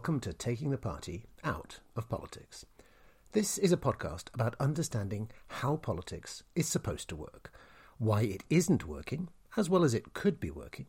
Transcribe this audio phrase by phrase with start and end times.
[0.00, 2.64] welcome to Taking the Party Out of Politics.
[3.32, 7.52] This is a podcast about understanding how politics is supposed to work,
[7.98, 9.28] why it isn't working,
[9.58, 10.86] as well as it could be working,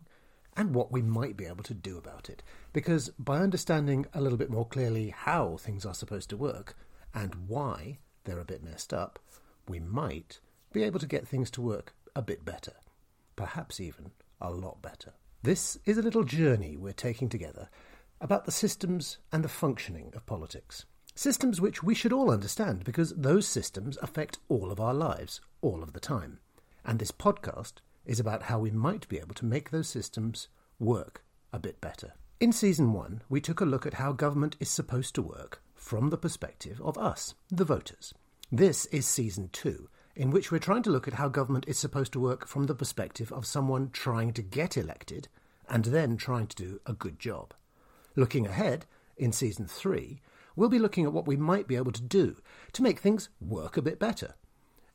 [0.55, 2.41] and what we might be able to do about it.
[2.71, 6.78] Because by understanding a little bit more clearly how things are supposed to work
[7.14, 9.20] and why they're a bit messed up,
[9.67, 10.39] we might
[10.72, 12.75] be able to get things to work a bit better,
[13.36, 15.12] perhaps even a lot better.
[15.44, 17.67] This is a little journey we're taking together
[18.21, 20.85] about the systems and the functioning of politics.
[21.16, 25.84] Systems which we should all understand because those systems affect all of our lives, all
[25.84, 26.39] of the time.
[26.85, 27.73] And this podcast
[28.05, 30.47] is about how we might be able to make those systems
[30.80, 32.13] work a bit better.
[32.39, 36.09] In season one, we took a look at how government is supposed to work from
[36.09, 38.13] the perspective of us, the voters.
[38.52, 42.13] This is season two, in which we're trying to look at how government is supposed
[42.13, 45.28] to work from the perspective of someone trying to get elected
[45.69, 47.53] and then trying to do a good job.
[48.16, 48.86] Looking ahead,
[49.17, 50.22] in season three,
[50.56, 52.38] we'll be looking at what we might be able to do
[52.73, 54.36] to make things work a bit better.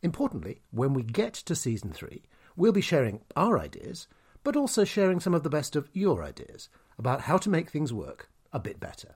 [0.02, 2.24] Importantly, when we get to season three,
[2.56, 4.08] we'll be sharing our ideas,
[4.44, 7.92] but also sharing some of the best of your ideas about how to make things
[7.92, 9.14] work a bit better.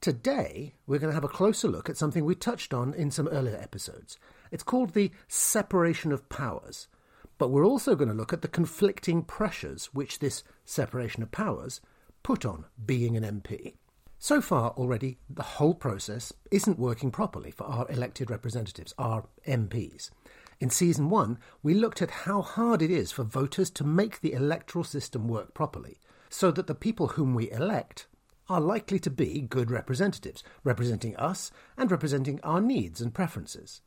[0.00, 3.28] Today, we're going to have a closer look at something we touched on in some
[3.28, 4.18] earlier episodes.
[4.50, 6.88] It's called the separation of powers.
[7.38, 11.80] But we're also going to look at the conflicting pressures which this separation of powers
[12.24, 13.74] put on being an MP.
[14.18, 20.10] So far, already, the whole process isn't working properly for our elected representatives, our MPs.
[20.58, 24.32] In season one, we looked at how hard it is for voters to make the
[24.32, 25.98] electoral system work properly,
[26.30, 28.06] so that the people whom we elect
[28.48, 33.82] are likely to be good representatives, representing us and representing our needs and preferences.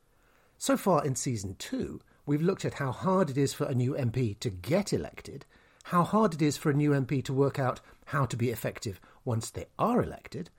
[0.56, 3.94] So far in season two, we've looked at how hard it is for a new
[3.94, 5.46] MP to get elected,
[5.88, 9.00] how hard it is for a new MP to work out how to be effective
[9.24, 10.50] once they are elected,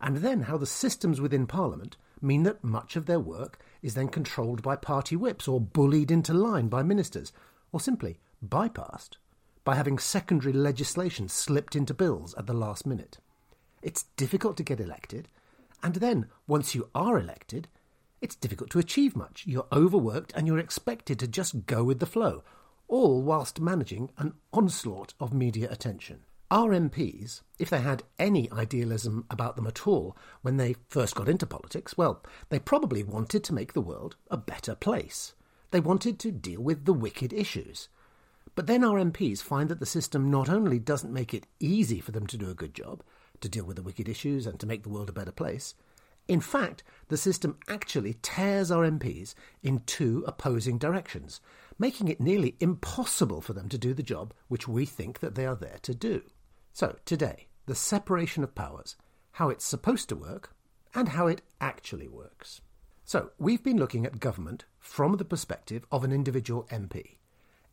[0.00, 4.08] and then how the systems within Parliament mean that much of their work is then
[4.08, 7.32] controlled by party whips or bullied into line by ministers,
[7.70, 9.18] or simply bypassed
[9.62, 13.18] by having secondary legislation slipped into bills at the last minute.
[13.82, 15.28] It's difficult to get elected,
[15.80, 17.68] and then, once you are elected,
[18.20, 19.44] it's difficult to achieve much.
[19.46, 22.42] You're overworked and you're expected to just go with the flow,
[22.92, 26.20] all whilst managing an onslaught of media attention.
[26.50, 31.26] Our MPs, if they had any idealism about them at all when they first got
[31.26, 35.32] into politics, well, they probably wanted to make the world a better place.
[35.70, 37.88] They wanted to deal with the wicked issues.
[38.54, 42.12] But then our MPs find that the system not only doesn't make it easy for
[42.12, 43.02] them to do a good job,
[43.40, 45.74] to deal with the wicked issues and to make the world a better place,
[46.28, 51.40] in fact, the system actually tears our MPs in two opposing directions,
[51.78, 55.46] making it nearly impossible for them to do the job which we think that they
[55.46, 56.22] are there to do.
[56.72, 58.96] So, today, the separation of powers,
[59.32, 60.54] how it's supposed to work,
[60.94, 62.60] and how it actually works.
[63.04, 67.18] So, we've been looking at government from the perspective of an individual MP.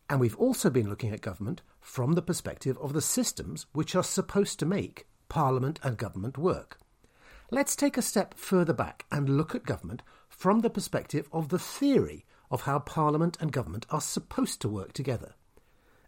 [0.09, 4.03] And we've also been looking at government from the perspective of the systems which are
[4.03, 6.79] supposed to make Parliament and government work.
[7.51, 11.57] Let's take a step further back and look at government from the perspective of the
[11.57, 15.33] theory of how Parliament and government are supposed to work together.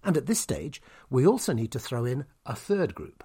[0.03, 3.23] And at this stage, we also need to throw in a third group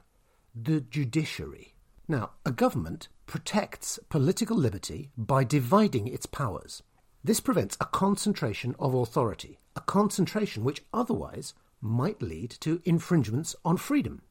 [0.54, 1.74] the judiciary.
[2.08, 6.82] Now, a government protects political liberty by dividing its powers.
[7.22, 13.76] This prevents a concentration of authority, a concentration which otherwise might lead to infringements on
[13.76, 14.22] freedom.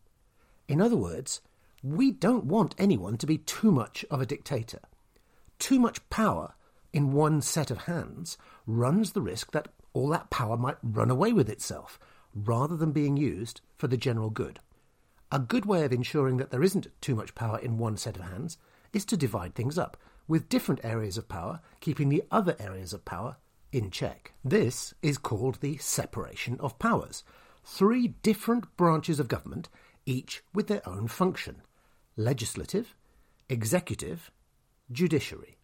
[0.68, 1.42] In other words,
[1.86, 4.80] we don't want anyone to be too much of a dictator.
[5.60, 6.56] Too much power
[6.92, 11.32] in one set of hands runs the risk that all that power might run away
[11.32, 12.00] with itself,
[12.34, 14.60] rather than being used for the general good.
[15.32, 18.24] A good way of ensuring that there isn't too much power in one set of
[18.24, 18.58] hands
[18.92, 19.96] is to divide things up,
[20.28, 23.38] with different areas of power keeping the other areas of power
[23.72, 24.34] in check.
[24.44, 27.24] This is called the separation of powers.
[27.64, 29.70] Three different branches of government,
[30.08, 31.62] each with their own function
[32.18, 32.96] legislative,
[33.50, 34.32] executive,
[34.92, 35.58] judiciary.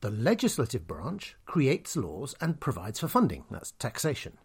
[0.00, 4.38] The legislative branch creates laws and provides for funding, that's taxation.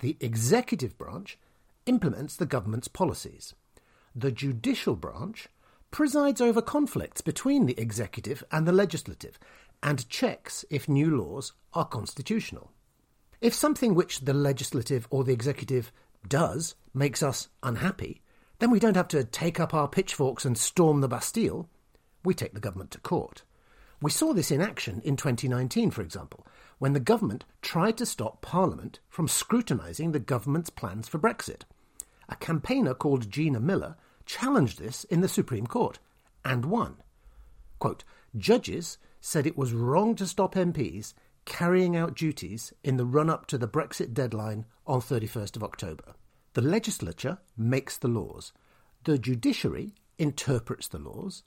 [0.00, 1.38] The executive branch
[1.86, 3.54] implements the government's policies.
[4.14, 5.48] The judicial branch
[5.90, 9.38] presides over conflicts between the executive and the legislative
[9.82, 12.72] and checks if new laws are constitutional.
[13.40, 15.92] If something which the legislative or the executive
[16.26, 18.22] does makes us unhappy,
[18.58, 21.68] then we don't have to take up our pitchforks and storm the Bastille.
[22.24, 23.42] We take the government to court.
[24.00, 26.46] We saw this in action in 2019, for example,
[26.78, 31.62] when the government tried to stop Parliament from scrutinising the government's plans for Brexit.
[32.28, 35.98] A campaigner called Gina Miller challenged this in the Supreme Court,
[36.44, 36.96] and won.
[37.78, 38.04] Quote,
[38.36, 41.14] Judges said it was wrong to stop MPs
[41.44, 46.14] carrying out duties in the run up to the Brexit deadline on 31st of October.
[46.56, 48.54] The legislature makes the laws,
[49.04, 51.42] the judiciary interprets the laws,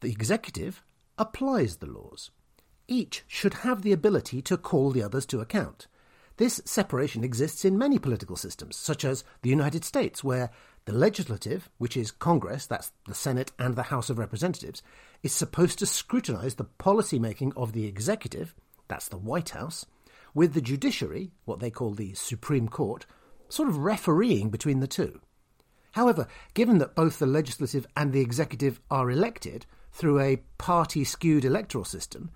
[0.00, 0.82] the executive
[1.16, 2.32] applies the laws.
[2.88, 5.86] Each should have the ability to call the others to account.
[6.36, 10.50] This separation exists in many political systems, such as the United States, where
[10.84, 14.82] the legislative, which is Congress, that's the Senate and the House of Representatives,
[15.22, 18.52] is supposed to scrutinize the policy making of the executive,
[18.88, 19.86] that's the White House,
[20.34, 23.06] with the judiciary, what they call the Supreme Court,
[23.48, 25.20] sort of refereeing between the two.
[25.92, 31.44] However, given that both the legislative and the executive are elected through a party skewed
[31.44, 32.30] electoral system,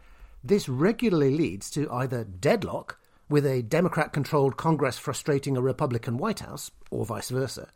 [0.45, 6.41] this regularly leads to either deadlock, with a Democrat controlled Congress frustrating a Republican White
[6.41, 7.69] House, or vice versa,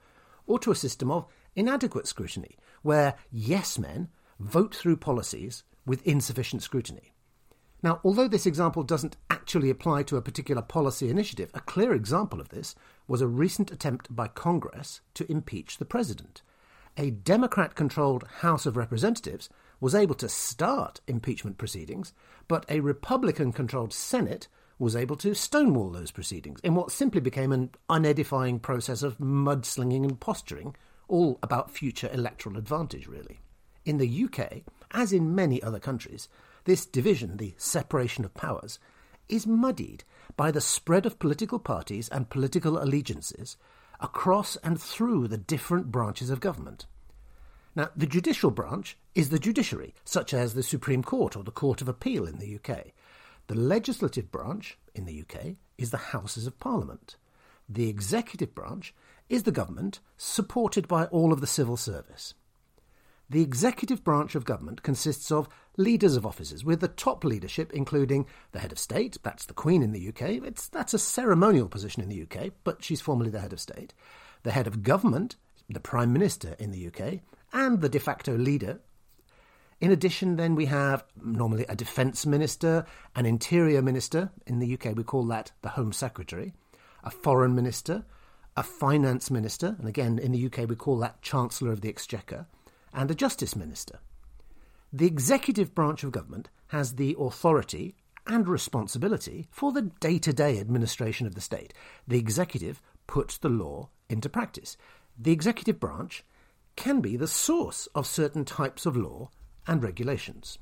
[0.47, 1.27] or to a system of
[1.57, 4.09] inadequate scrutiny, where yes men
[4.39, 7.13] vote through policies with insufficient scrutiny.
[7.83, 12.41] Now, although this example doesn't actually apply to a particular policy initiative, a clear example
[12.41, 12.75] of this
[13.07, 16.43] was a recent attempt by Congress to impeach the president.
[16.97, 19.49] A Democrat controlled House of Representatives
[19.81, 22.13] was able to start impeachment proceedings,
[22.49, 24.47] but a Republican controlled Senate
[24.79, 30.05] was able to stonewall those proceedings in what simply became an unedifying process of mudslinging
[30.05, 30.75] and posturing,
[31.09, 33.41] all about future electoral advantage, really.
[33.85, 34.63] In the UK,
[34.93, 36.29] as in many other countries,
[36.65, 38.79] this division, the separation of powers,
[39.29, 40.05] is muddied
[40.37, 43.57] by the spread of political parties and political allegiances
[44.01, 46.87] across and through the different branches of government.
[47.75, 51.81] Now, the judicial branch is the judiciary, such as the Supreme Court or the Court
[51.81, 52.89] of Appeal in the UK.
[53.47, 57.17] The legislative branch in the UK is the Houses of Parliament.
[57.69, 58.95] The executive branch
[59.29, 62.35] is the government, supported by all of the civil service.
[63.33, 65.49] The executive branch of government consists of
[65.79, 69.83] leaders of offices, with the top leadership including the head of state, that's the Queen
[69.83, 73.41] in the UK, it's, that's a ceremonial position in the UK, but she's formally the
[73.41, 73.95] head of state,
[74.43, 75.37] the head of government,
[75.67, 77.21] the Prime Minister in the UK,
[77.55, 78.81] and the de facto leader.
[79.81, 82.85] In addition, then we have normally a defence minister,
[83.17, 84.31] an interior minister.
[84.47, 86.53] In the UK, we call that the Home Secretary,
[87.03, 88.05] a foreign minister,
[88.59, 92.47] a finance minister, and again in the UK, we call that Chancellor of the Exchequer,
[92.93, 94.01] and a justice minister.
[94.93, 97.95] The executive branch of government has the authority
[98.27, 101.73] and responsibility for the day to day administration of the state.
[102.07, 104.77] The executive puts the law into practice.
[105.19, 106.25] The executive branch
[106.77, 109.31] can be the source of certain types of law
[109.67, 110.59] and regulations.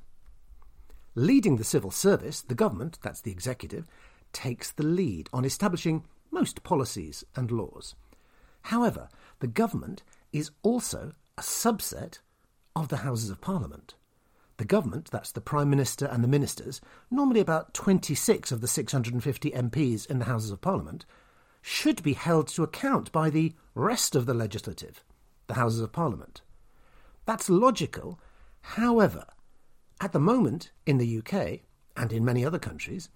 [1.15, 3.87] Leading the civil service, the government, that's the executive,
[4.33, 7.94] takes the lead on establishing most policies and laws.
[8.62, 9.09] However,
[9.41, 10.03] the government
[10.33, 12.19] is also a subset
[12.76, 13.94] of the Houses of Parliament.
[14.58, 19.50] The government, that's the Prime Minister and the ministers, normally about 26 of the 650
[19.50, 21.06] MPs in the Houses of Parliament,
[21.62, 25.02] should be held to account by the rest of the legislative,
[25.46, 26.42] the Houses of Parliament.
[27.25, 28.20] That's logical.
[28.60, 29.25] However,
[29.98, 31.61] at the moment in the UK
[31.97, 33.09] and in many other countries,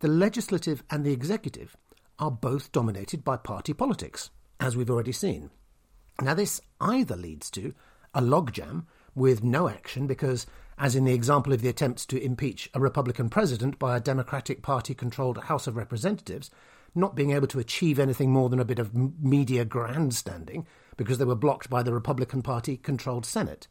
[0.00, 1.76] the legislative and the executive
[2.18, 5.50] are both dominated by party politics, as we've already seen.
[6.20, 7.74] Now, this either leads to
[8.14, 8.84] a logjam
[9.14, 10.46] with no action because,
[10.76, 14.62] as in the example of the attempts to impeach a Republican president by a Democratic
[14.62, 16.50] Party controlled House of Representatives,
[16.94, 21.24] not being able to achieve anything more than a bit of media grandstanding because they
[21.24, 23.68] were blocked by the Republican Party controlled Senate.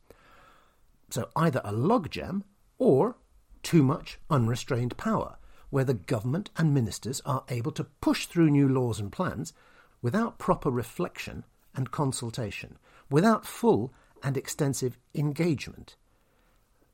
[1.11, 2.43] So either a logjam
[2.77, 3.17] or
[3.61, 5.37] too much unrestrained power,
[5.69, 9.53] where the government and ministers are able to push through new laws and plans
[10.01, 11.43] without proper reflection
[11.75, 12.77] and consultation,
[13.09, 15.95] without full and extensive engagement,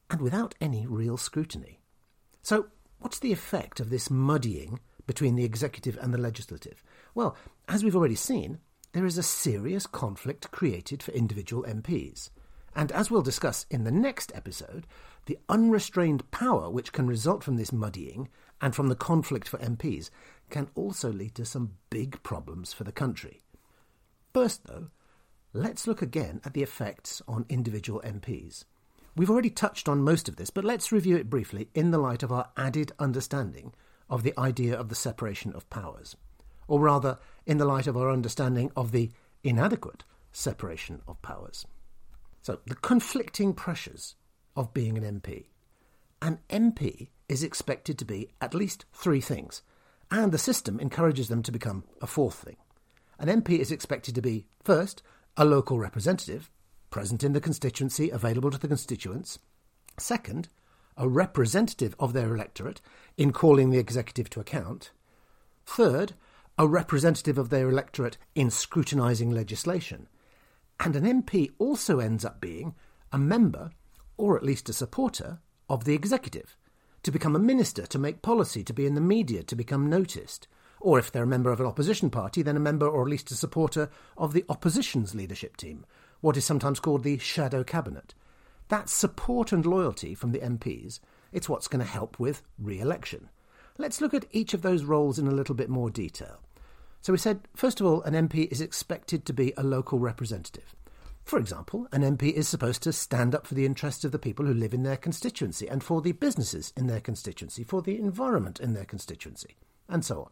[0.09, 1.79] and without any real scrutiny.
[2.41, 2.67] So,
[2.99, 6.83] what's the effect of this muddying between the executive and the legislative?
[7.13, 7.35] Well,
[7.67, 8.59] as we've already seen,
[8.93, 12.29] there is a serious conflict created for individual MPs.
[12.75, 14.85] And as we'll discuss in the next episode,
[15.25, 18.29] the unrestrained power which can result from this muddying
[18.61, 20.09] and from the conflict for MPs
[20.49, 23.41] can also lead to some big problems for the country.
[24.35, 24.89] First, though,
[25.53, 28.65] let's look again at the effects on individual MPs.
[29.15, 32.21] We've already touched on most of this, but let's review it briefly in the light
[32.21, 33.73] of our added understanding
[34.09, 36.17] of the idea of the separation of powers,
[36.67, 39.09] or rather, in the light of our understanding of the
[39.41, 41.65] inadequate separation of powers.
[42.41, 44.15] So, the conflicting pressures
[44.53, 45.45] of being an MP.
[46.21, 49.61] An MP is expected to be at least three things,
[50.11, 52.57] and the system encourages them to become a fourth thing.
[53.19, 55.01] An MP is expected to be, first,
[55.37, 56.49] a local representative,
[56.89, 59.39] present in the constituency, available to the constituents.
[59.97, 60.49] Second,
[60.97, 62.81] a representative of their electorate
[63.17, 64.91] in calling the executive to account.
[65.65, 66.13] Third,
[66.57, 70.07] a representative of their electorate in scrutinising legislation.
[70.79, 72.75] And an MP also ends up being
[73.11, 73.71] a member,
[74.17, 76.55] or at least a supporter, of the executive,
[77.03, 80.47] to become a minister, to make policy, to be in the media, to become noticed.
[80.79, 83.31] Or if they're a member of an opposition party, then a member or at least
[83.31, 85.85] a supporter of the opposition's leadership team,
[86.21, 88.13] what is sometimes called the shadow cabinet.
[88.69, 90.99] That support and loyalty from the MPs,
[91.31, 93.29] it's what's going to help with re election.
[93.77, 96.39] Let's look at each of those roles in a little bit more detail.
[97.01, 100.75] So we said, first of all, an MP is expected to be a local representative.
[101.23, 104.45] For example, an MP is supposed to stand up for the interests of the people
[104.45, 108.59] who live in their constituency and for the businesses in their constituency, for the environment
[108.59, 109.55] in their constituency,
[109.89, 110.29] and so on.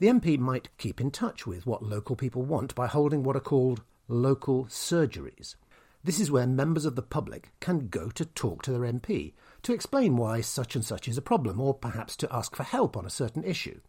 [0.00, 3.40] The MP might keep in touch with what local people want by holding what are
[3.40, 5.54] called local surgeries.
[6.02, 9.72] This is where members of the public can go to talk to their MP, to
[9.72, 13.06] explain why such and such is a problem, or perhaps to ask for help on
[13.06, 13.80] a certain issue.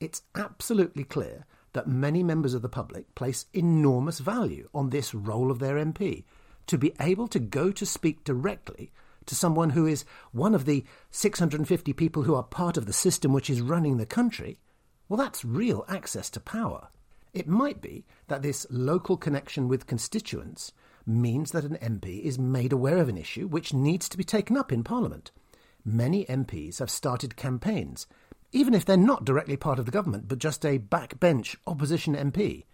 [0.00, 5.52] It's absolutely clear that many members of the public place enormous value on this role
[5.52, 6.24] of their MP,
[6.66, 8.90] to be able to go to speak directly
[9.26, 13.32] to someone who is one of the 650 people who are part of the system
[13.32, 14.58] which is running the country,
[15.08, 16.88] well, that's real access to power.
[17.32, 20.72] It might be that this local connection with constituents
[21.06, 24.56] means that an MP is made aware of an issue which needs to be taken
[24.56, 25.30] up in Parliament.
[25.84, 28.06] Many MPs have started campaigns,
[28.52, 32.64] even if they're not directly part of the government, but just a backbench opposition MP.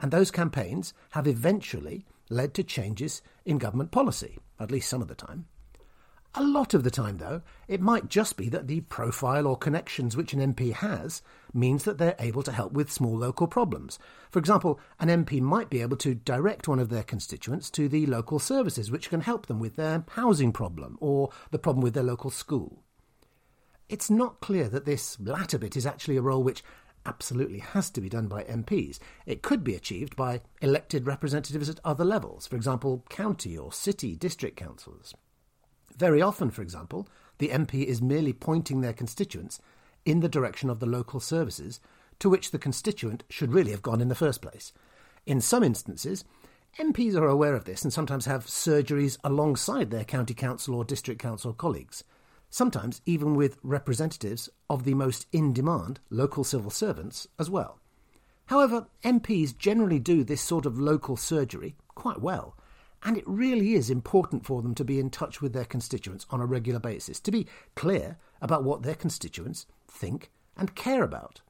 [0.00, 5.08] And those campaigns have eventually led to changes in government policy, at least some of
[5.08, 5.46] the time.
[6.34, 10.16] A lot of the time, though, it might just be that the profile or connections
[10.16, 11.22] which an MP has
[11.54, 13.98] means that they're able to help with small local problems.
[14.30, 18.04] For example, an MP might be able to direct one of their constituents to the
[18.04, 22.02] local services which can help them with their housing problem or the problem with their
[22.04, 22.84] local school.
[23.88, 26.62] It's not clear that this latter bit is actually a role which
[27.06, 28.98] absolutely has to be done by MPs.
[29.24, 34.14] It could be achieved by elected representatives at other levels, for example, county or city
[34.14, 35.14] district councils.
[35.98, 39.60] Very often, for example, the MP is merely pointing their constituents
[40.04, 41.80] in the direction of the local services
[42.20, 44.72] to which the constituent should really have gone in the first place.
[45.26, 46.24] In some instances,
[46.78, 51.20] MPs are aware of this and sometimes have surgeries alongside their county council or district
[51.20, 52.04] council colleagues,
[52.48, 57.80] sometimes even with representatives of the most in demand local civil servants as well.
[58.46, 62.56] However, MPs generally do this sort of local surgery quite well
[63.02, 66.40] and it really is important for them to be in touch with their constituents on
[66.40, 71.40] a regular basis, to be clear about what their constituents think and care about.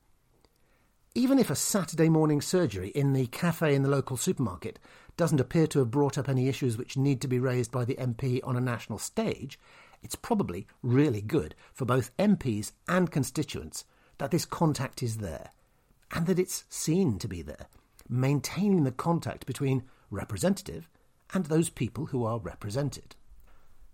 [1.14, 4.78] Even if a Saturday morning surgery in the cafe in the local supermarket
[5.17, 7.97] doesn't appear to have brought up any issues which need to be raised by the
[7.97, 9.59] MP on a national stage,
[10.02, 13.85] it's probably really good for both MPs and constituents
[14.19, 15.50] that this contact is there
[16.12, 17.67] and that it's seen to be there,
[18.09, 20.88] maintaining the contact between representative
[21.32, 23.16] and those people who are represented.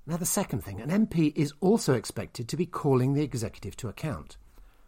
[0.06, 3.88] Now, the second thing, an MP is also expected to be calling the executive to
[3.88, 4.36] account.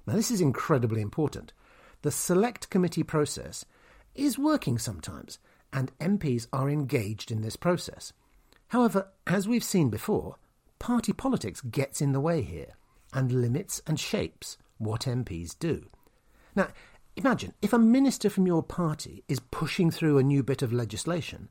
[0.07, 1.53] Now, this is incredibly important.
[2.03, 3.65] The select committee process
[4.15, 5.39] is working sometimes,
[5.73, 8.13] and MPs are engaged in this process.
[8.69, 10.37] However, as we've seen before,
[10.79, 12.75] party politics gets in the way here
[13.13, 15.87] and limits and shapes what MPs do.
[16.55, 16.69] Now,
[17.17, 21.49] imagine if a minister from your party is pushing through a new bit of legislation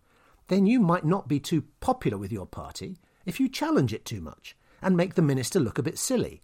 [0.47, 4.21] then you might not be too popular with your party if you challenge it too
[4.21, 6.41] much and make the minister look a bit silly.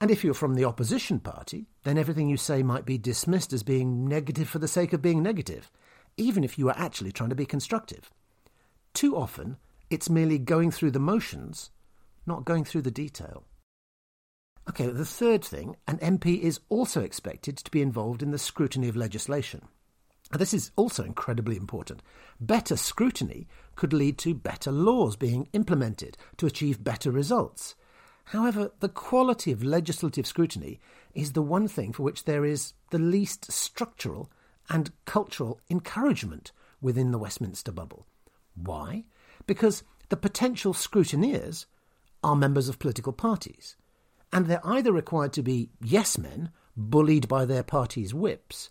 [0.00, 3.62] And if you're from the opposition party, then everything you say might be dismissed as
[3.62, 5.70] being negative for the sake of being negative,
[6.16, 8.10] even if you are actually trying to be constructive.
[8.92, 9.56] Too often,
[9.88, 11.70] it's merely going through the motions,
[12.26, 13.44] not going through the detail.
[14.68, 18.88] Okay, the third thing, an MP is also expected to be involved in the scrutiny
[18.88, 19.62] of legislation.
[20.32, 22.02] This is also incredibly important.
[22.40, 27.76] Better scrutiny could lead to better laws being implemented to achieve better results.
[28.30, 30.80] However, the quality of legislative scrutiny
[31.14, 34.30] is the one thing for which there is the least structural
[34.68, 38.04] and cultural encouragement within the Westminster bubble.
[38.56, 39.04] Why?
[39.46, 41.66] Because the potential scrutineers
[42.24, 43.76] are members of political parties,
[44.32, 48.70] and they're either required to be yes men, bullied by their party's whips,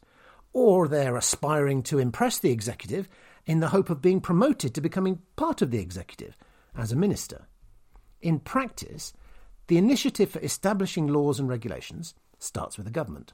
[0.55, 3.09] or they're aspiring to impress the executive
[3.45, 6.38] in the hope of being promoted to becoming part of the executive
[6.77, 7.45] as a minister.
[8.21, 9.12] In practice,
[9.67, 13.33] the initiative for establishing laws and regulations starts with the government.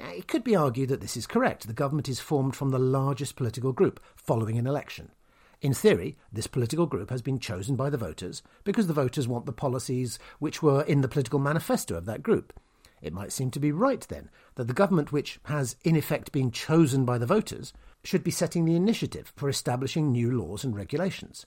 [0.00, 1.68] It could be argued that this is correct.
[1.68, 5.12] The government is formed from the largest political group following an election.
[5.60, 9.46] In theory, this political group has been chosen by the voters because the voters want
[9.46, 12.52] the policies which were in the political manifesto of that group.
[13.00, 16.50] It might seem to be right, then, that the government which has in effect been
[16.50, 17.72] chosen by the voters
[18.04, 21.46] should be setting the initiative for establishing new laws and regulations.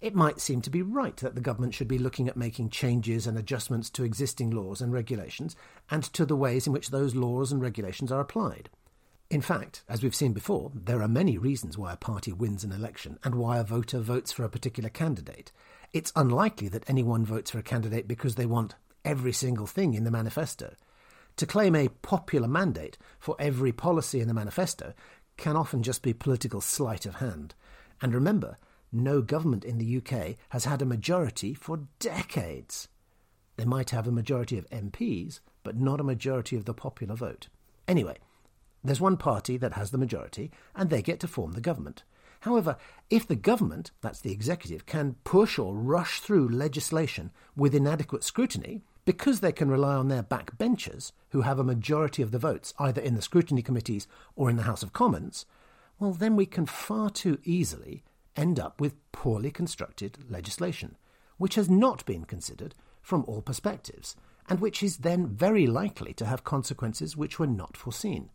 [0.00, 3.26] It might seem to be right that the government should be looking at making changes
[3.26, 5.56] and adjustments to existing laws and regulations
[5.90, 8.68] and to the ways in which those laws and regulations are applied.
[9.30, 12.72] In fact, as we've seen before, there are many reasons why a party wins an
[12.72, 15.50] election and why a voter votes for a particular candidate.
[15.92, 20.04] It's unlikely that anyone votes for a candidate because they want every single thing in
[20.04, 20.74] the manifesto.
[21.36, 24.94] To claim a popular mandate for every policy in the manifesto
[25.36, 27.54] can often just be political sleight of hand.
[28.00, 28.56] And remember,
[28.92, 32.88] no government in the UK has had a majority for decades.
[33.56, 37.48] They might have a majority of MPs, but not a majority of the popular vote.
[37.88, 38.18] Anyway,
[38.84, 42.04] there's one party that has the majority, and they get to form the government.
[42.40, 42.76] However,
[43.10, 48.82] if the government, that's the executive, can push or rush through legislation with inadequate scrutiny,
[49.04, 53.00] because they can rely on their backbenchers, who have a majority of the votes either
[53.00, 54.06] in the scrutiny committees
[54.36, 55.46] or in the House of Commons,
[55.98, 58.02] well, then we can far too easily
[58.36, 60.96] end up with poorly constructed legislation,
[61.36, 64.16] which has not been considered from all perspectives,
[64.48, 68.30] and which is then very likely to have consequences which were not foreseen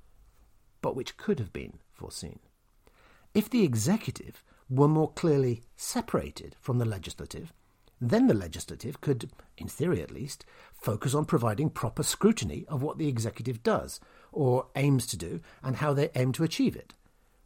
[0.81, 2.39] but which could have been foreseen.
[3.33, 7.53] If the executive were more clearly separated from the legislative,
[8.01, 12.97] then the legislative could, in theory at least, focus on providing proper scrutiny of what
[12.97, 13.99] the executive does,
[14.31, 16.93] or aims to do, and how they aim to achieve it.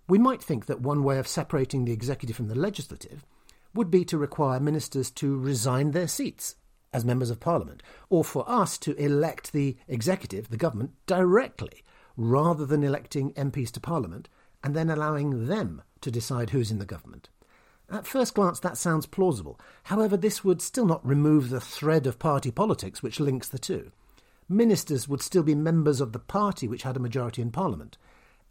[0.07, 3.25] We might think that one way of separating the executive from the legislative
[3.73, 6.55] would be to require ministers to resign their seats
[6.93, 11.83] as members of parliament, or for us to elect the executive, the government, directly
[12.15, 14.29] rather than electing MPs to Parliament
[14.63, 17.29] and then allowing them to decide who's in the government.
[17.93, 19.59] At first glance, that sounds plausible.
[19.83, 23.91] However, this would still not remove the thread of party politics which links the two.
[24.49, 27.99] Ministers would still be members of the party which had a majority in Parliament.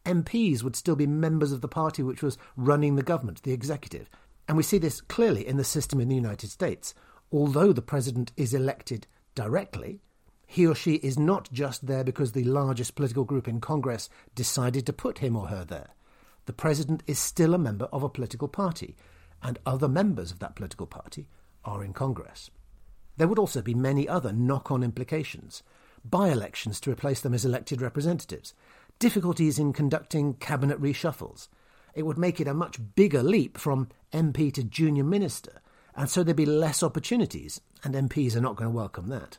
[0.07, 4.09] MPs would still be members of the party which was running the government, the executive.
[4.46, 6.94] And we see this clearly in the system in the United States.
[7.33, 10.02] Although the president is elected directly,
[10.46, 14.87] he or she is not just there because the largest political group in Congress decided
[14.87, 15.88] to put him or her there.
[16.46, 18.96] The president is still a member of a political party,
[19.42, 21.28] and other members of that political party
[21.64, 22.50] are in Congress.
[23.16, 25.62] There would also be many other knock on implications
[26.05, 28.55] by elections to replace them as elected representatives,
[28.98, 31.48] difficulties in conducting cabinet reshuffles.
[31.94, 35.61] It would make it a much bigger leap from MP to junior minister,
[35.94, 39.38] and so there'd be less opportunities, and MPs are not going to welcome that.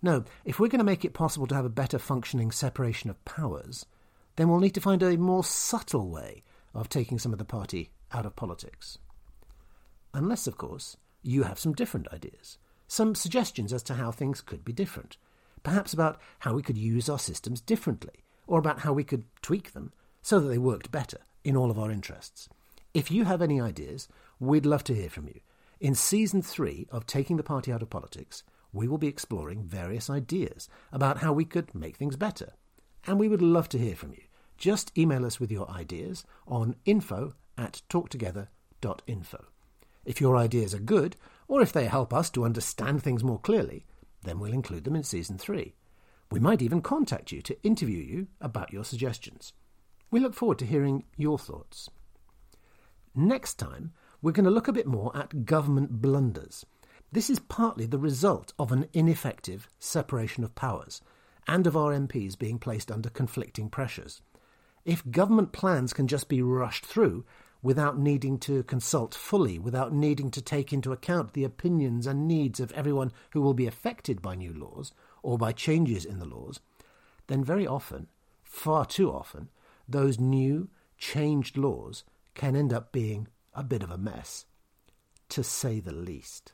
[0.00, 3.24] No, if we're going to make it possible to have a better functioning separation of
[3.24, 3.84] powers,
[4.36, 7.90] then we'll need to find a more subtle way of taking some of the party
[8.12, 8.98] out of politics.
[10.14, 14.64] Unless, of course, you have some different ideas, some suggestions as to how things could
[14.64, 15.16] be different,
[15.62, 19.72] perhaps about how we could use our systems differently, or about how we could tweak
[19.72, 19.92] them
[20.22, 22.48] so that they worked better in all of our interests.
[22.94, 24.08] If you have any ideas,
[24.40, 25.40] we'd love to hear from you.
[25.80, 28.42] In season three of Taking the Party Out of Politics,
[28.72, 32.52] we will be exploring various ideas about how we could make things better.
[33.06, 34.22] And we would love to hear from you.
[34.56, 39.44] Just email us with your ideas on info at talktogether.info.
[40.04, 43.86] If your ideas are good, or if they help us to understand things more clearly,
[44.22, 45.74] then we'll include them in season three.
[46.30, 49.52] We might even contact you to interview you about your suggestions.
[50.10, 51.88] We look forward to hearing your thoughts.
[53.14, 56.64] Next time, we're going to look a bit more at government blunders
[57.10, 61.00] this is partly the result of an ineffective separation of powers
[61.46, 64.20] and of our MPs being placed under conflicting pressures.
[64.84, 67.24] If government plans can just be rushed through
[67.62, 72.60] without needing to consult fully, without needing to take into account the opinions and needs
[72.60, 74.92] of everyone who will be affected by new laws
[75.22, 76.60] or by changes in the laws,
[77.26, 78.06] then very often,
[78.42, 79.48] far too often,
[79.88, 84.46] those new, changed laws can end up being a bit of a mess,
[85.28, 86.52] to say the least.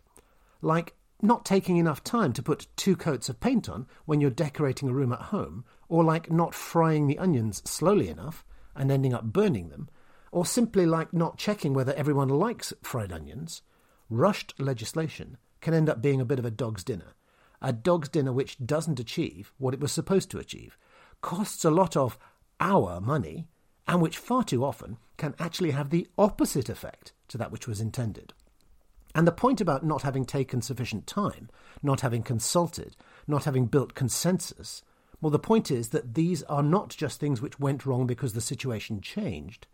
[0.62, 4.88] Like not taking enough time to put two coats of paint on when you're decorating
[4.88, 9.24] a room at home, or like not frying the onions slowly enough and ending up
[9.24, 9.88] burning them,
[10.35, 13.62] or simply like not checking whether everyone likes fried onions,
[14.11, 17.14] rushed legislation can end up being a bit of a dog's dinner.
[17.62, 20.77] A dog's dinner which doesn't achieve what it was supposed to achieve,
[21.20, 22.18] costs a lot of
[22.59, 23.47] our money,
[23.87, 27.81] and which far too often can actually have the opposite effect to that which was
[27.81, 28.35] intended.
[29.14, 31.49] And the point about not having taken sufficient time,
[31.81, 32.97] not having consulted,
[33.29, 34.83] not having built consensus,
[35.20, 38.40] well, the point is that these are not just things which went wrong because the
[38.40, 39.68] situation changed.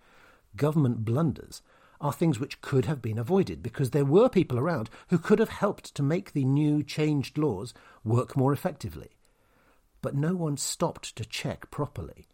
[0.56, 1.62] Government blunders
[2.00, 5.50] are things which could have been avoided because there were people around who could have
[5.50, 9.10] helped to make the new changed laws work more effectively.
[10.00, 12.28] But no one stopped to check properly.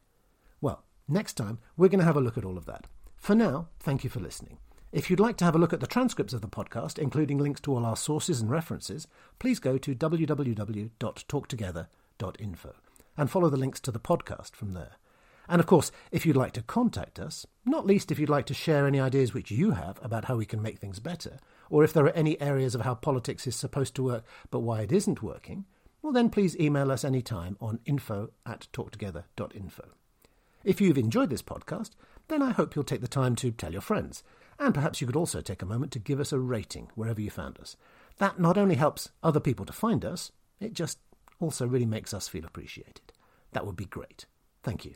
[0.60, 2.86] Well, next time we're going to have a look at all of that.
[3.16, 4.58] For now, thank you for listening.
[4.92, 7.60] If you'd like to have a look at the transcripts of the podcast, including links
[7.62, 9.08] to all our sources and references,
[9.40, 12.74] please go to www.talktogether.info
[13.18, 14.92] and follow the links to the podcast from there.
[15.48, 18.54] And of course, if you'd like to contact us, not least if you'd like to
[18.54, 21.38] share any ideas which you have about how we can make things better,
[21.70, 24.80] or if there are any areas of how politics is supposed to work but why
[24.82, 25.64] it isn't working,
[26.02, 29.84] well then please email us anytime on info at talktogether.info.
[30.64, 31.90] If you've enjoyed this podcast,
[32.28, 34.24] then I hope you'll take the time to tell your friends,
[34.58, 37.30] and perhaps you could also take a moment to give us a rating wherever you
[37.30, 37.76] found us.
[38.18, 40.98] That not only helps other people to find us, it just
[41.38, 43.12] also really makes us feel appreciated.
[43.52, 44.26] That would be great.
[44.62, 44.94] Thank you.